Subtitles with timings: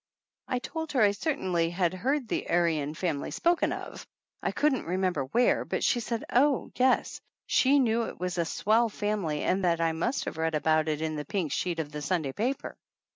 [0.47, 4.07] I told her I certainly had heard the Aryan family spoken of,
[4.41, 8.89] I couldn't remember where, but she said oh, yes, she knew it was a swell
[8.89, 12.01] family and that I must have read about it in the pink sheet of the
[12.01, 12.79] Sunday paper.